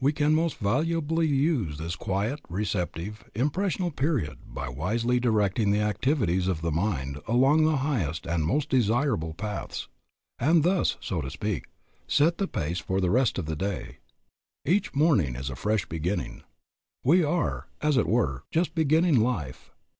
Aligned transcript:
We 0.00 0.12
can 0.12 0.34
most 0.34 0.56
valuably 0.56 1.28
use 1.28 1.78
this 1.78 1.94
quiet, 1.94 2.40
receptive, 2.48 3.30
impressionable 3.32 3.92
period 3.92 4.38
by 4.44 4.68
wisely 4.68 5.20
directing 5.20 5.70
the 5.70 5.82
activities 5.82 6.48
of 6.48 6.62
the 6.62 6.72
mind 6.72 7.20
along 7.28 7.62
the 7.64 7.76
highest 7.76 8.26
and 8.26 8.44
most 8.44 8.70
desirable 8.70 9.34
paths, 9.34 9.86
and 10.36 10.64
thus, 10.64 10.96
so 11.00 11.20
to 11.20 11.30
speak, 11.30 11.66
set 12.08 12.38
the 12.38 12.48
pace 12.48 12.80
for 12.80 13.00
the 13.00 13.54
day. 13.56 13.98
Each 14.64 14.92
morning 14.96 15.36
is 15.36 15.48
a 15.48 15.54
fresh 15.54 15.86
beginning. 15.86 16.42
We 17.04 17.22
are, 17.22 17.68
as 17.80 17.96
it 17.96 18.08
were, 18.08 18.42
just 18.50 18.74
beginning 18.74 19.20
life. 19.20 19.70